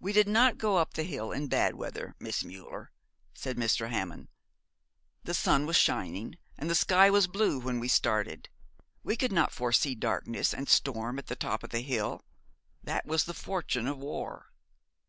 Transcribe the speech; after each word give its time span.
'We 0.00 0.14
did 0.14 0.26
not 0.28 0.58
go 0.58 0.78
up 0.78 0.94
the 0.94 1.04
hill 1.04 1.30
in 1.30 1.46
bad 1.46 1.76
weather, 1.76 2.16
Miss 2.18 2.42
Müller,' 2.42 2.88
said 3.32 3.56
Mr. 3.56 3.90
Hammond. 3.90 4.26
'The 5.22 5.34
sun 5.34 5.66
was 5.66 5.76
shining 5.76 6.36
and 6.58 6.68
the 6.68 6.74
sky 6.74 7.10
was 7.10 7.28
blue 7.28 7.60
when 7.60 7.78
we 7.78 7.86
started. 7.86 8.48
We 9.04 9.16
could 9.16 9.30
not 9.30 9.52
foresee 9.52 9.94
darkness 9.94 10.52
and 10.52 10.68
storm 10.68 11.16
at 11.20 11.28
the 11.28 11.36
top 11.36 11.62
of 11.62 11.70
the 11.70 11.82
hill. 11.82 12.24
That 12.82 13.06
was 13.06 13.22
the 13.22 13.34
fortune 13.34 13.86
of 13.86 13.98
war.' 13.98 14.50